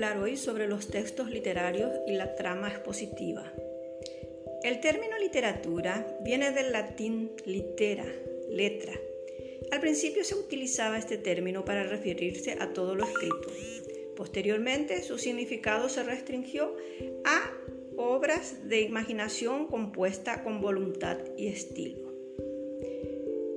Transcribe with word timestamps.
hoy 0.00 0.38
sobre 0.38 0.66
los 0.66 0.88
textos 0.88 1.30
literarios 1.30 1.90
y 2.06 2.12
la 2.14 2.34
trama 2.34 2.68
expositiva. 2.68 3.52
El 4.62 4.80
término 4.80 5.18
literatura 5.18 6.16
viene 6.22 6.52
del 6.52 6.72
latín 6.72 7.32
litera, 7.44 8.06
letra. 8.48 8.94
Al 9.70 9.80
principio 9.80 10.24
se 10.24 10.34
utilizaba 10.34 10.96
este 10.96 11.18
término 11.18 11.66
para 11.66 11.84
referirse 11.84 12.56
a 12.58 12.72
todo 12.72 12.94
lo 12.94 13.04
escrito. 13.04 13.52
Posteriormente 14.16 15.02
su 15.02 15.18
significado 15.18 15.90
se 15.90 16.02
restringió 16.02 16.74
a 17.26 17.52
obras 17.98 18.68
de 18.70 18.80
imaginación 18.80 19.66
compuesta 19.66 20.42
con 20.42 20.62
voluntad 20.62 21.18
y 21.36 21.48
estilo. 21.48 22.08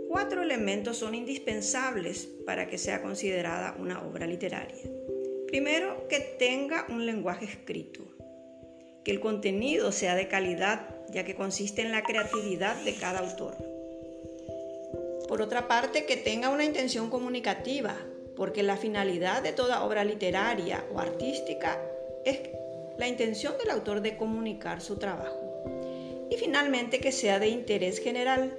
Cuatro 0.09 0.43
elementos 0.43 0.97
son 0.97 1.15
indispensables 1.15 2.25
para 2.45 2.67
que 2.67 2.77
sea 2.77 3.01
considerada 3.01 3.77
una 3.79 4.05
obra 4.05 4.27
literaria. 4.27 5.02
Primero, 5.53 6.07
que 6.07 6.19
tenga 6.19 6.87
un 6.89 7.05
lenguaje 7.05 7.45
escrito, 7.45 8.01
que 9.03 9.11
el 9.11 9.19
contenido 9.19 9.91
sea 9.91 10.15
de 10.15 10.27
calidad, 10.27 10.89
ya 11.11 11.25
que 11.25 11.35
consiste 11.35 11.83
en 11.83 11.91
la 11.91 12.01
creatividad 12.01 12.75
de 12.77 12.95
cada 12.95 13.19
autor. 13.19 13.55
Por 15.27 15.43
otra 15.43 15.67
parte, 15.67 16.07
que 16.07 16.17
tenga 16.17 16.49
una 16.49 16.65
intención 16.65 17.11
comunicativa, 17.11 17.95
porque 18.35 18.63
la 18.63 18.77
finalidad 18.77 19.43
de 19.43 19.51
toda 19.51 19.83
obra 19.83 20.03
literaria 20.03 20.83
o 20.91 20.99
artística 20.99 21.79
es 22.25 22.39
la 22.97 23.07
intención 23.07 23.53
del 23.59 23.69
autor 23.69 24.01
de 24.01 24.17
comunicar 24.17 24.81
su 24.81 24.97
trabajo. 24.97 25.61
Y 26.31 26.35
finalmente, 26.37 26.99
que 26.99 27.11
sea 27.11 27.37
de 27.37 27.49
interés 27.49 27.99
general, 27.99 28.57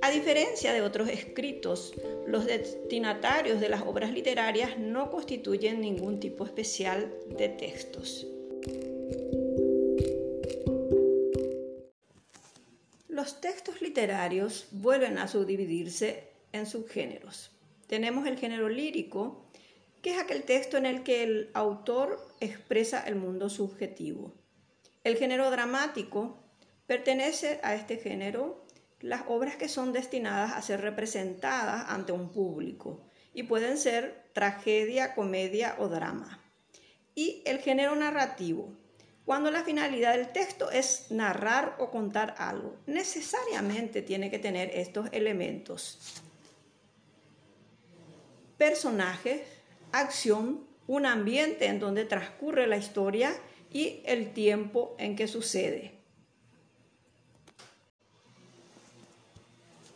a 0.00 0.10
diferencia 0.10 0.72
de 0.72 0.82
otros 0.82 1.08
escritos, 1.08 1.94
los 2.26 2.46
destinatarios 2.46 3.60
de 3.60 3.68
las 3.68 3.82
obras 3.82 4.12
literarias 4.12 4.78
no 4.78 5.10
constituyen 5.10 5.80
ningún 5.80 6.20
tipo 6.20 6.44
especial 6.44 7.12
de 7.36 7.48
textos. 7.48 8.26
Los 13.08 13.40
textos 13.40 13.82
literarios 13.82 14.66
vuelven 14.70 15.18
a 15.18 15.28
subdividirse 15.28 16.28
en 16.52 16.66
subgéneros. 16.66 17.50
Tenemos 17.86 18.26
el 18.26 18.38
género 18.38 18.68
lírico, 18.68 19.44
que 20.00 20.12
es 20.12 20.18
aquel 20.18 20.44
texto 20.44 20.76
en 20.76 20.86
el 20.86 21.02
que 21.02 21.22
el 21.22 21.50
autor 21.54 22.26
expresa 22.40 23.02
el 23.06 23.16
mundo 23.16 23.50
subjetivo. 23.50 24.32
El 25.04 25.16
género 25.16 25.50
dramático 25.50 26.38
pertenece 26.86 27.60
a 27.62 27.74
este 27.74 27.96
género 27.96 28.61
las 29.02 29.22
obras 29.28 29.56
que 29.56 29.68
son 29.68 29.92
destinadas 29.92 30.52
a 30.52 30.62
ser 30.62 30.80
representadas 30.80 31.90
ante 31.90 32.12
un 32.12 32.30
público 32.30 33.04
y 33.34 33.42
pueden 33.42 33.76
ser 33.76 34.30
tragedia, 34.32 35.14
comedia 35.14 35.76
o 35.78 35.88
drama. 35.88 36.40
Y 37.14 37.42
el 37.44 37.58
género 37.58 37.94
narrativo, 37.96 38.72
cuando 39.24 39.50
la 39.50 39.64
finalidad 39.64 40.16
del 40.16 40.32
texto 40.32 40.70
es 40.70 41.10
narrar 41.10 41.76
o 41.78 41.90
contar 41.90 42.34
algo, 42.38 42.76
necesariamente 42.86 44.02
tiene 44.02 44.30
que 44.30 44.38
tener 44.38 44.70
estos 44.74 45.08
elementos. 45.12 46.22
Personajes, 48.56 49.42
acción, 49.92 50.66
un 50.86 51.06
ambiente 51.06 51.66
en 51.66 51.80
donde 51.80 52.04
transcurre 52.04 52.66
la 52.66 52.76
historia 52.76 53.34
y 53.70 54.02
el 54.04 54.32
tiempo 54.32 54.94
en 54.98 55.16
que 55.16 55.28
sucede. 55.28 56.01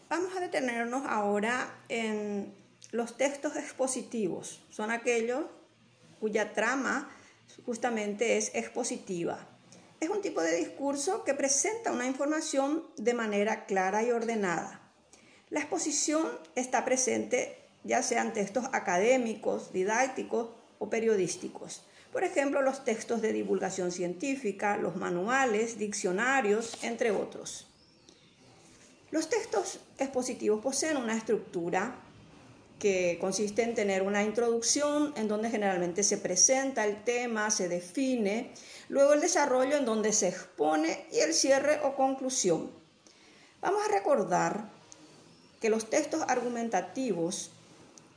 Vamos 0.09 0.37
a 0.37 0.41
detenernos 0.41 1.03
ahora 1.09 1.83
en 1.89 2.55
los 2.93 3.17
textos 3.17 3.57
expositivos. 3.57 4.63
Son 4.71 4.93
aquellos 4.93 5.47
cuya 6.21 6.53
trama 6.53 7.11
justamente 7.65 8.37
es 8.37 8.53
expositiva. 8.55 9.49
Es 9.99 10.09
un 10.09 10.23
tipo 10.23 10.43
de 10.43 10.55
discurso 10.55 11.25
que 11.25 11.35
presenta 11.35 11.91
una 11.91 12.07
información 12.07 12.85
de 12.97 13.15
manera 13.15 13.67
clara 13.67 14.05
y 14.05 14.13
ordenada. 14.13 14.81
La 15.51 15.61
exposición 15.61 16.27
está 16.55 16.85
presente 16.85 17.67
ya 17.83 18.03
sean 18.03 18.33
textos 18.33 18.67
académicos, 18.73 19.73
didácticos 19.73 20.51
o 20.79 20.91
periodísticos. 20.91 21.85
Por 22.13 22.25
ejemplo, 22.25 22.63
los 22.63 22.85
textos 22.85 23.23
de 23.23 23.33
divulgación 23.33 23.93
científica, 23.93 24.77
los 24.77 24.97
manuales, 24.97 25.79
diccionarios, 25.79 26.79
entre 26.83 27.11
otros. 27.11 27.67
Los 29.17 29.31
textos 29.31 29.81
expositivos 29.97 30.61
poseen 30.61 30.99
una 30.99 31.17
estructura 31.17 31.97
que 32.79 33.17
consiste 33.19 33.63
en 33.63 33.75
tener 33.75 34.03
una 34.03 34.23
introducción 34.23 35.15
en 35.17 35.27
donde 35.27 35.49
generalmente 35.49 36.03
se 36.03 36.19
presenta 36.19 36.85
el 36.85 37.03
tema, 37.03 37.51
se 37.51 37.67
define, 37.67 38.53
luego 38.91 39.15
el 39.15 39.23
desarrollo 39.23 39.79
en 39.79 39.87
donde 39.87 40.13
se 40.13 40.29
expone 40.29 41.07
y 41.11 41.21
el 41.21 41.33
cierre 41.33 41.81
o 41.83 41.97
conclusión. 41.97 42.71
Vamos 43.63 43.83
a 43.87 43.91
recordar 43.91 44.69
que 45.63 45.71
los 45.71 45.89
textos 45.89 46.21
argumentativos, 46.29 47.53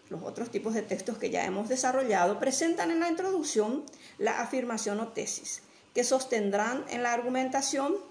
los 0.10 0.22
otros 0.24 0.52
tipos 0.52 0.74
de 0.74 0.82
textos 0.82 1.18
que 1.18 1.30
ya 1.30 1.46
hemos 1.46 1.70
desarrollado, 1.70 2.42
presentan 2.42 2.92
en 2.92 3.00
la 3.00 3.08
introducción 3.08 3.86
la 4.18 4.42
afirmación 4.42 5.00
o 5.00 5.08
tesis, 5.14 5.62
que 5.94 6.04
sostendrán 6.04 6.84
en 6.90 7.04
la 7.04 7.14
argumentación 7.14 8.09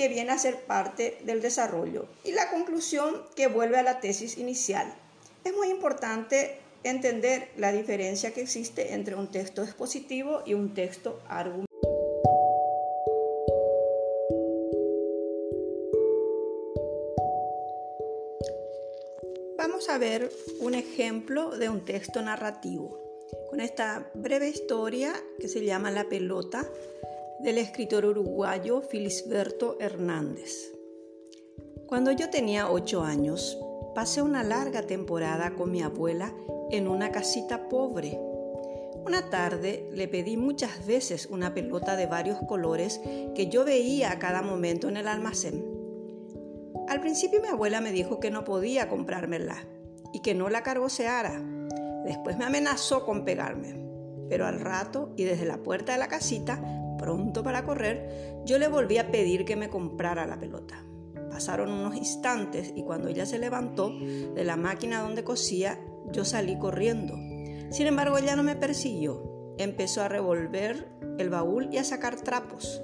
que 0.00 0.08
viene 0.08 0.32
a 0.32 0.38
ser 0.38 0.56
parte 0.62 1.18
del 1.24 1.42
desarrollo 1.42 2.06
y 2.24 2.32
la 2.32 2.48
conclusión 2.48 3.22
que 3.36 3.48
vuelve 3.48 3.76
a 3.76 3.82
la 3.82 4.00
tesis 4.00 4.38
inicial. 4.38 4.90
Es 5.44 5.54
muy 5.54 5.68
importante 5.68 6.56
entender 6.84 7.50
la 7.58 7.70
diferencia 7.70 8.32
que 8.32 8.40
existe 8.40 8.94
entre 8.94 9.14
un 9.14 9.30
texto 9.30 9.62
expositivo 9.62 10.40
y 10.46 10.54
un 10.54 10.72
texto 10.72 11.20
argumentativo. 11.28 11.66
Vamos 19.58 19.90
a 19.90 19.98
ver 19.98 20.32
un 20.60 20.72
ejemplo 20.72 21.50
de 21.58 21.68
un 21.68 21.84
texto 21.84 22.22
narrativo 22.22 22.98
con 23.50 23.60
esta 23.60 24.10
breve 24.14 24.48
historia 24.48 25.12
que 25.38 25.48
se 25.48 25.62
llama 25.62 25.90
La 25.90 26.08
pelota 26.08 26.66
del 27.42 27.56
escritor 27.56 28.04
uruguayo 28.04 28.82
Filisberto 28.82 29.78
Hernández. 29.80 30.72
Cuando 31.86 32.12
yo 32.12 32.28
tenía 32.28 32.70
ocho 32.70 33.02
años, 33.02 33.58
pasé 33.94 34.20
una 34.20 34.42
larga 34.42 34.82
temporada 34.82 35.54
con 35.54 35.70
mi 35.70 35.82
abuela 35.82 36.34
en 36.70 36.86
una 36.86 37.10
casita 37.10 37.68
pobre. 37.68 38.20
Una 39.06 39.30
tarde 39.30 39.88
le 39.92 40.06
pedí 40.06 40.36
muchas 40.36 40.86
veces 40.86 41.26
una 41.26 41.54
pelota 41.54 41.96
de 41.96 42.06
varios 42.06 42.38
colores 42.46 43.00
que 43.34 43.48
yo 43.48 43.64
veía 43.64 44.12
a 44.12 44.18
cada 44.18 44.42
momento 44.42 44.88
en 44.88 44.98
el 44.98 45.08
almacén. 45.08 45.64
Al 46.88 47.00
principio 47.00 47.40
mi 47.40 47.48
abuela 47.48 47.80
me 47.80 47.92
dijo 47.92 48.20
que 48.20 48.30
no 48.30 48.44
podía 48.44 48.88
comprármela 48.88 49.56
y 50.12 50.20
que 50.20 50.34
no 50.34 50.50
la 50.50 50.62
cargoseara. 50.62 51.42
Después 52.04 52.36
me 52.36 52.44
amenazó 52.44 53.06
con 53.06 53.24
pegarme. 53.24 53.80
Pero 54.28 54.46
al 54.46 54.60
rato 54.60 55.12
y 55.16 55.24
desde 55.24 55.44
la 55.44 55.58
puerta 55.58 55.92
de 55.92 55.98
la 55.98 56.06
casita 56.06 56.62
pronto 57.00 57.42
para 57.42 57.64
correr, 57.64 58.42
yo 58.44 58.58
le 58.58 58.68
volví 58.68 58.98
a 58.98 59.10
pedir 59.10 59.44
que 59.44 59.56
me 59.56 59.70
comprara 59.70 60.26
la 60.26 60.38
pelota. 60.38 60.84
Pasaron 61.30 61.70
unos 61.70 61.96
instantes 61.96 62.72
y 62.76 62.82
cuando 62.82 63.08
ella 63.08 63.24
se 63.24 63.38
levantó 63.38 63.90
de 63.90 64.44
la 64.44 64.56
máquina 64.56 65.00
donde 65.00 65.24
cosía, 65.24 65.80
yo 66.12 66.24
salí 66.24 66.58
corriendo. 66.58 67.14
Sin 67.70 67.86
embargo, 67.86 68.18
ella 68.18 68.36
no 68.36 68.42
me 68.42 68.56
persiguió. 68.56 69.54
Empezó 69.56 70.02
a 70.02 70.08
revolver 70.08 70.88
el 71.18 71.30
baúl 71.30 71.68
y 71.72 71.78
a 71.78 71.84
sacar 71.84 72.16
trapos. 72.16 72.82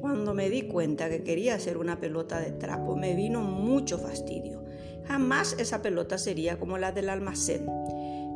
Cuando 0.00 0.34
me 0.34 0.50
di 0.50 0.62
cuenta 0.62 1.08
que 1.08 1.22
quería 1.22 1.54
hacer 1.54 1.78
una 1.78 2.00
pelota 2.00 2.40
de 2.40 2.52
trapo, 2.52 2.96
me 2.96 3.14
vino 3.14 3.40
mucho 3.40 3.98
fastidio. 3.98 4.64
Jamás 5.06 5.56
esa 5.58 5.82
pelota 5.82 6.18
sería 6.18 6.58
como 6.58 6.78
la 6.78 6.92
del 6.92 7.08
almacén. 7.08 7.66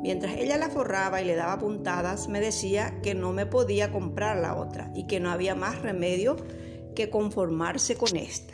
Mientras 0.05 0.37
ella 0.37 0.59
la 0.59 0.69
forraba 0.69 1.23
y 1.23 1.25
le 1.25 1.35
daba 1.35 1.59
puntadas, 1.59 2.29
me 2.29 2.39
decía 2.39 3.01
que 3.03 3.15
no 3.15 3.33
me 3.33 3.47
podía 3.47 3.91
comprar 3.91 4.37
la 4.37 4.55
otra 4.55 4.93
y 4.95 5.07
que 5.07 5.19
no 5.19 5.31
había 5.31 5.55
más 5.55 5.81
remedio 5.81 6.37
que 6.95 7.09
conformarse 7.09 7.97
con 7.97 8.15
esta. 8.15 8.53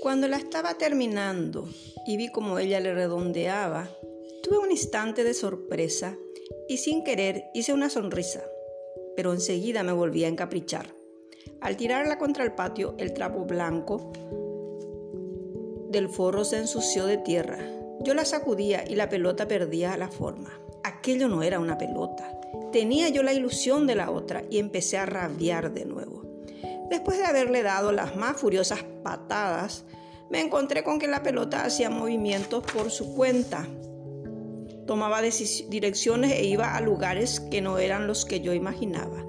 Cuando 0.00 0.26
la 0.26 0.38
estaba 0.38 0.78
terminando 0.78 1.68
y 2.06 2.16
vi 2.16 2.28
cómo 2.28 2.58
ella 2.58 2.80
le 2.80 2.94
redondeaba, 2.94 3.90
tuve 4.42 4.56
un 4.56 4.70
instante 4.70 5.22
de 5.22 5.34
sorpresa 5.34 6.16
y 6.66 6.78
sin 6.78 7.04
querer 7.04 7.50
hice 7.52 7.74
una 7.74 7.90
sonrisa 7.90 8.42
pero 9.16 9.32
enseguida 9.32 9.82
me 9.82 9.92
volví 9.92 10.24
a 10.24 10.28
encaprichar. 10.28 10.94
Al 11.60 11.76
tirarla 11.76 12.18
contra 12.18 12.44
el 12.44 12.52
patio, 12.52 12.94
el 12.98 13.12
trapo 13.12 13.44
blanco 13.44 14.12
del 15.90 16.08
forro 16.08 16.44
se 16.44 16.58
ensució 16.58 17.06
de 17.06 17.18
tierra. 17.18 17.58
Yo 18.00 18.14
la 18.14 18.24
sacudía 18.24 18.84
y 18.86 18.96
la 18.96 19.08
pelota 19.08 19.46
perdía 19.46 19.96
la 19.96 20.08
forma. 20.08 20.50
Aquello 20.82 21.28
no 21.28 21.42
era 21.42 21.60
una 21.60 21.78
pelota. 21.78 22.38
Tenía 22.72 23.08
yo 23.08 23.22
la 23.22 23.32
ilusión 23.32 23.86
de 23.86 23.94
la 23.94 24.10
otra 24.10 24.42
y 24.50 24.58
empecé 24.58 24.98
a 24.98 25.06
rabiar 25.06 25.72
de 25.72 25.84
nuevo. 25.84 26.22
Después 26.90 27.18
de 27.18 27.24
haberle 27.24 27.62
dado 27.62 27.92
las 27.92 28.16
más 28.16 28.36
furiosas 28.36 28.84
patadas, 29.02 29.84
me 30.30 30.40
encontré 30.40 30.82
con 30.82 30.98
que 30.98 31.06
la 31.06 31.22
pelota 31.22 31.64
hacía 31.64 31.90
movimientos 31.90 32.64
por 32.64 32.90
su 32.90 33.14
cuenta. 33.14 33.66
Tomaba 34.86 35.22
direcciones 35.22 36.32
e 36.32 36.44
iba 36.44 36.76
a 36.76 36.80
lugares 36.80 37.40
que 37.40 37.60
no 37.60 37.78
eran 37.78 38.06
los 38.06 38.24
que 38.24 38.40
yo 38.40 38.52
imaginaba. 38.52 39.24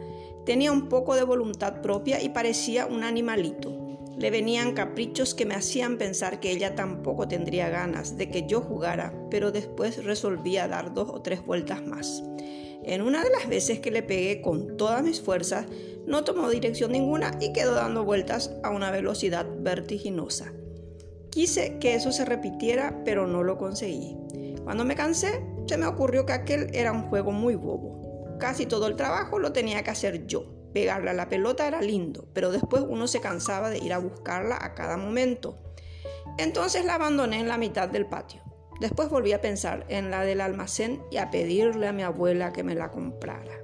Tenía 0.45 0.71
un 0.71 0.89
poco 0.89 1.15
de 1.15 1.23
voluntad 1.23 1.81
propia 1.81 2.21
y 2.21 2.29
parecía 2.29 2.85
un 2.85 3.03
animalito. 3.03 3.99
Le 4.17 4.31
venían 4.31 4.73
caprichos 4.73 5.33
que 5.33 5.45
me 5.45 5.55
hacían 5.55 5.97
pensar 5.97 6.39
que 6.39 6.51
ella 6.51 6.75
tampoco 6.75 7.27
tendría 7.27 7.69
ganas 7.69 8.17
de 8.17 8.29
que 8.29 8.45
yo 8.47 8.61
jugara, 8.61 9.13
pero 9.29 9.51
después 9.51 10.03
resolvía 10.03 10.67
dar 10.67 10.93
dos 10.93 11.09
o 11.09 11.21
tres 11.21 11.45
vueltas 11.45 11.85
más. 11.85 12.23
En 12.83 13.01
una 13.01 13.23
de 13.23 13.31
las 13.31 13.49
veces 13.49 13.79
que 13.79 13.91
le 13.91 14.03
pegué 14.03 14.41
con 14.41 14.77
todas 14.77 15.03
mis 15.03 15.19
fuerzas, 15.19 15.65
no 16.05 16.23
tomó 16.23 16.49
dirección 16.49 16.91
ninguna 16.91 17.37
y 17.41 17.51
quedó 17.51 17.73
dando 17.73 18.05
vueltas 18.05 18.51
a 18.63 18.69
una 18.69 18.91
velocidad 18.91 19.47
vertiginosa. 19.59 20.53
Quise 21.31 21.79
que 21.79 21.95
eso 21.95 22.11
se 22.11 22.23
repitiera, 22.23 23.01
pero 23.03 23.25
no 23.27 23.43
lo 23.43 23.57
conseguí. 23.57 24.15
Cuando 24.65 24.83
me 24.83 24.95
cansé, 24.95 25.45
se 25.67 25.77
me 25.77 25.85
ocurrió 25.85 26.25
que 26.25 26.33
aquel 26.33 26.71
era 26.73 26.91
un 26.91 27.03
juego 27.03 27.31
muy 27.31 27.55
bobo. 27.55 28.35
Casi 28.39 28.65
todo 28.65 28.87
el 28.87 28.95
trabajo 28.95 29.37
lo 29.37 29.53
tenía 29.53 29.83
que 29.83 29.91
hacer 29.91 30.25
yo. 30.25 30.71
Pegarle 30.73 31.11
a 31.11 31.13
la 31.13 31.29
pelota 31.29 31.67
era 31.67 31.81
lindo, 31.81 32.27
pero 32.33 32.51
después 32.51 32.83
uno 32.85 33.07
se 33.07 33.21
cansaba 33.21 33.69
de 33.69 33.77
ir 33.77 33.93
a 33.93 33.99
buscarla 33.99 34.57
a 34.59 34.73
cada 34.73 34.97
momento. 34.97 35.55
Entonces 36.39 36.83
la 36.83 36.95
abandoné 36.95 37.39
en 37.39 37.47
la 37.47 37.59
mitad 37.59 37.87
del 37.87 38.07
patio. 38.07 38.41
Después 38.81 39.07
volví 39.07 39.33
a 39.33 39.39
pensar 39.39 39.85
en 39.87 40.09
la 40.09 40.23
del 40.23 40.41
almacén 40.41 41.03
y 41.11 41.17
a 41.17 41.29
pedirle 41.29 41.87
a 41.87 41.93
mi 41.93 42.01
abuela 42.01 42.51
que 42.51 42.63
me 42.63 42.73
la 42.73 42.89
comprara. 42.89 43.61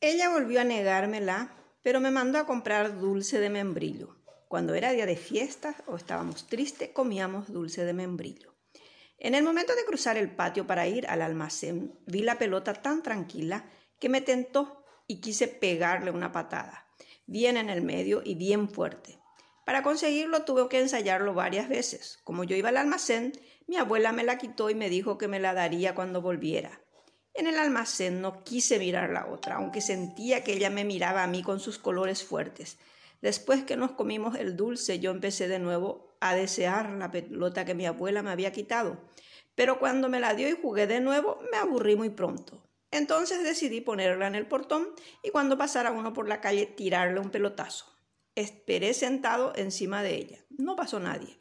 Ella 0.00 0.28
volvió 0.30 0.60
a 0.60 0.64
negármela, 0.64 1.57
pero 1.88 2.00
me 2.00 2.10
mandó 2.10 2.38
a 2.38 2.44
comprar 2.44 3.00
dulce 3.00 3.40
de 3.40 3.48
membrillo. 3.48 4.14
Cuando 4.46 4.74
era 4.74 4.92
día 4.92 5.06
de 5.06 5.16
fiestas 5.16 5.76
o 5.86 5.96
estábamos 5.96 6.46
tristes, 6.46 6.90
comíamos 6.90 7.50
dulce 7.50 7.82
de 7.86 7.94
membrillo. 7.94 8.54
En 9.16 9.34
el 9.34 9.42
momento 9.42 9.74
de 9.74 9.86
cruzar 9.86 10.18
el 10.18 10.30
patio 10.30 10.66
para 10.66 10.86
ir 10.86 11.06
al 11.06 11.22
almacén, 11.22 11.98
vi 12.04 12.20
la 12.20 12.36
pelota 12.36 12.74
tan 12.74 13.02
tranquila 13.02 13.70
que 13.98 14.10
me 14.10 14.20
tentó 14.20 14.84
y 15.06 15.22
quise 15.22 15.48
pegarle 15.48 16.10
una 16.10 16.30
patada, 16.30 16.86
bien 17.24 17.56
en 17.56 17.70
el 17.70 17.80
medio 17.80 18.20
y 18.22 18.34
bien 18.34 18.68
fuerte. 18.68 19.18
Para 19.64 19.82
conseguirlo 19.82 20.44
tuve 20.44 20.68
que 20.68 20.80
ensayarlo 20.80 21.32
varias 21.32 21.70
veces. 21.70 22.18
Como 22.22 22.44
yo 22.44 22.54
iba 22.54 22.68
al 22.68 22.76
almacén, 22.76 23.32
mi 23.66 23.78
abuela 23.78 24.12
me 24.12 24.24
la 24.24 24.36
quitó 24.36 24.68
y 24.68 24.74
me 24.74 24.90
dijo 24.90 25.16
que 25.16 25.26
me 25.26 25.40
la 25.40 25.54
daría 25.54 25.94
cuando 25.94 26.20
volviera. 26.20 26.82
En 27.38 27.46
el 27.46 27.56
almacén 27.56 28.20
no 28.20 28.42
quise 28.42 28.80
mirar 28.80 29.10
la 29.10 29.28
otra, 29.28 29.54
aunque 29.54 29.80
sentía 29.80 30.42
que 30.42 30.54
ella 30.54 30.70
me 30.70 30.84
miraba 30.84 31.22
a 31.22 31.28
mí 31.28 31.44
con 31.44 31.60
sus 31.60 31.78
colores 31.78 32.24
fuertes. 32.24 32.78
Después 33.22 33.62
que 33.62 33.76
nos 33.76 33.92
comimos 33.92 34.34
el 34.34 34.56
dulce, 34.56 34.98
yo 34.98 35.12
empecé 35.12 35.46
de 35.46 35.60
nuevo 35.60 36.16
a 36.18 36.34
desear 36.34 36.90
la 36.90 37.12
pelota 37.12 37.64
que 37.64 37.76
mi 37.76 37.86
abuela 37.86 38.24
me 38.24 38.32
había 38.32 38.50
quitado. 38.50 38.98
Pero 39.54 39.78
cuando 39.78 40.08
me 40.08 40.18
la 40.18 40.34
dio 40.34 40.48
y 40.48 40.58
jugué 40.60 40.88
de 40.88 40.98
nuevo, 40.98 41.38
me 41.52 41.58
aburrí 41.58 41.94
muy 41.94 42.10
pronto. 42.10 42.60
Entonces 42.90 43.44
decidí 43.44 43.80
ponerla 43.80 44.26
en 44.26 44.34
el 44.34 44.48
portón 44.48 44.88
y 45.22 45.30
cuando 45.30 45.56
pasara 45.56 45.92
uno 45.92 46.12
por 46.12 46.26
la 46.26 46.40
calle 46.40 46.66
tirarle 46.66 47.20
un 47.20 47.30
pelotazo. 47.30 47.84
Esperé 48.34 48.94
sentado 48.94 49.52
encima 49.54 50.02
de 50.02 50.16
ella. 50.16 50.38
No 50.50 50.74
pasó 50.74 50.98
nadie. 50.98 51.38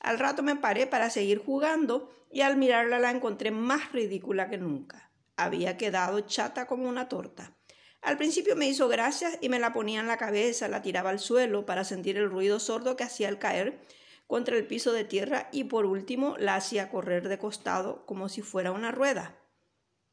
Al 0.00 0.18
rato 0.18 0.42
me 0.42 0.56
paré 0.56 0.86
para 0.86 1.08
seguir 1.08 1.38
jugando 1.38 2.10
y 2.30 2.42
al 2.42 2.58
mirarla 2.58 2.98
la 2.98 3.10
encontré 3.10 3.50
más 3.50 3.92
ridícula 3.92 4.50
que 4.50 4.58
nunca 4.58 5.07
había 5.38 5.78
quedado 5.78 6.20
chata 6.20 6.66
como 6.66 6.88
una 6.88 7.08
torta. 7.08 7.56
Al 8.02 8.18
principio 8.18 8.54
me 8.54 8.68
hizo 8.68 8.88
gracias 8.88 9.38
y 9.40 9.48
me 9.48 9.58
la 9.58 9.72
ponía 9.72 10.00
en 10.00 10.06
la 10.06 10.18
cabeza, 10.18 10.68
la 10.68 10.82
tiraba 10.82 11.10
al 11.10 11.18
suelo 11.18 11.64
para 11.64 11.84
sentir 11.84 12.16
el 12.16 12.30
ruido 12.30 12.60
sordo 12.60 12.96
que 12.96 13.04
hacía 13.04 13.28
al 13.28 13.38
caer 13.38 13.80
contra 14.26 14.56
el 14.56 14.66
piso 14.66 14.92
de 14.92 15.04
tierra 15.04 15.48
y 15.52 15.64
por 15.64 15.86
último 15.86 16.36
la 16.38 16.54
hacía 16.54 16.90
correr 16.90 17.28
de 17.28 17.38
costado 17.38 18.04
como 18.04 18.28
si 18.28 18.42
fuera 18.42 18.72
una 18.72 18.92
rueda. 18.92 19.38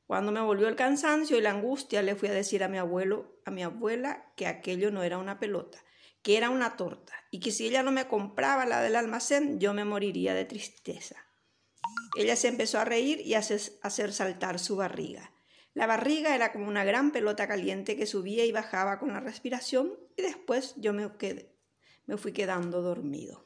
Cuando 0.07 0.31
me 0.31 0.41
volvió 0.41 0.67
el 0.67 0.75
cansancio 0.75 1.37
y 1.37 1.41
la 1.41 1.51
angustia, 1.51 2.01
le 2.01 2.15
fui 2.15 2.29
a 2.29 2.33
decir 2.33 2.63
a 2.63 2.67
mi 2.67 2.77
abuelo, 2.77 3.39
a 3.43 3.51
mi 3.51 3.63
abuela, 3.63 4.31
que 4.35 4.45
aquello 4.45 4.91
no 4.91 5.03
era 5.03 5.17
una 5.17 5.39
pelota, 5.39 5.83
que 6.21 6.37
era 6.37 6.51
una 6.51 6.77
torta, 6.77 7.13
y 7.31 7.39
que 7.39 7.51
si 7.51 7.67
ella 7.67 7.81
no 7.81 7.91
me 7.91 8.07
compraba 8.07 8.65
la 8.65 8.81
del 8.81 8.95
almacén, 8.95 9.59
yo 9.59 9.73
me 9.73 9.83
moriría 9.83 10.35
de 10.35 10.45
tristeza. 10.45 11.15
Ella 12.15 12.35
se 12.35 12.47
empezó 12.47 12.79
a 12.79 12.85
reír 12.85 13.21
y 13.21 13.33
a 13.33 13.39
hacer 13.39 14.13
saltar 14.13 14.59
su 14.59 14.77
barriga. 14.77 15.31
La 15.73 15.87
barriga 15.87 16.33
era 16.33 16.53
como 16.53 16.69
una 16.69 16.85
gran 16.85 17.11
pelota 17.11 17.47
caliente 17.47 17.97
que 17.97 18.05
subía 18.05 18.45
y 18.45 18.53
bajaba 18.53 18.97
con 18.97 19.11
la 19.11 19.19
respiración 19.19 19.93
y 20.15 20.21
después 20.21 20.73
yo 20.77 20.93
me, 20.93 21.11
me 22.05 22.17
fui 22.17 22.31
quedando 22.31 22.81
dormido. 22.81 23.45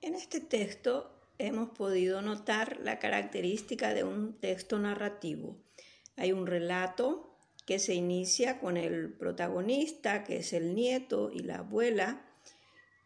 En 0.00 0.16
este 0.16 0.40
texto 0.40 1.20
hemos 1.38 1.70
podido 1.70 2.20
notar 2.22 2.80
la 2.80 2.98
característica 2.98 3.94
de 3.94 4.02
un 4.02 4.38
texto 4.40 4.78
narrativo. 4.80 5.56
Hay 6.16 6.32
un 6.32 6.48
relato 6.48 7.38
que 7.66 7.78
se 7.78 7.94
inicia 7.94 8.58
con 8.58 8.76
el 8.76 9.12
protagonista, 9.12 10.24
que 10.24 10.38
es 10.38 10.52
el 10.52 10.74
nieto 10.74 11.30
y 11.32 11.38
la 11.40 11.58
abuela, 11.58 12.33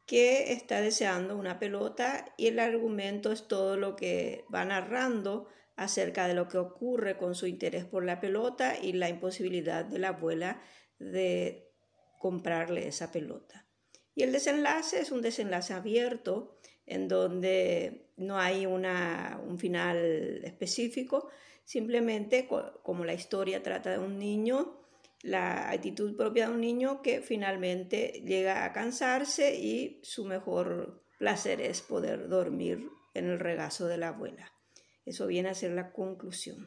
que 0.08 0.54
está 0.54 0.80
deseando 0.80 1.36
una 1.36 1.58
pelota 1.58 2.32
y 2.38 2.46
el 2.46 2.58
argumento 2.60 3.30
es 3.30 3.46
todo 3.46 3.76
lo 3.76 3.94
que 3.94 4.46
va 4.52 4.64
narrando 4.64 5.48
acerca 5.76 6.26
de 6.26 6.32
lo 6.32 6.48
que 6.48 6.56
ocurre 6.56 7.18
con 7.18 7.34
su 7.34 7.46
interés 7.46 7.84
por 7.84 8.06
la 8.06 8.18
pelota 8.18 8.78
y 8.80 8.94
la 8.94 9.10
imposibilidad 9.10 9.84
de 9.84 9.98
la 9.98 10.08
abuela 10.08 10.62
de 10.98 11.70
comprarle 12.18 12.88
esa 12.88 13.12
pelota. 13.12 13.66
Y 14.14 14.22
el 14.22 14.32
desenlace 14.32 14.98
es 14.98 15.12
un 15.12 15.20
desenlace 15.20 15.74
abierto 15.74 16.58
en 16.86 17.06
donde 17.06 18.08
no 18.16 18.38
hay 18.38 18.64
una, 18.64 19.38
un 19.46 19.58
final 19.58 20.40
específico, 20.42 21.28
simplemente 21.64 22.48
como 22.82 23.04
la 23.04 23.12
historia 23.12 23.62
trata 23.62 23.90
de 23.90 23.98
un 23.98 24.18
niño, 24.18 24.80
la 25.22 25.70
actitud 25.70 26.16
propia 26.16 26.48
de 26.48 26.54
un 26.54 26.60
niño 26.60 27.02
que 27.02 27.20
finalmente 27.20 28.22
llega 28.24 28.64
a 28.64 28.72
cansarse 28.72 29.56
y 29.56 30.00
su 30.02 30.24
mejor 30.24 31.02
placer 31.18 31.60
es 31.60 31.82
poder 31.82 32.28
dormir 32.28 32.88
en 33.14 33.30
el 33.30 33.38
regazo 33.38 33.86
de 33.86 33.98
la 33.98 34.08
abuela. 34.08 34.52
Eso 35.04 35.26
viene 35.26 35.50
a 35.50 35.54
ser 35.54 35.72
la 35.72 35.92
conclusión. 35.92 36.66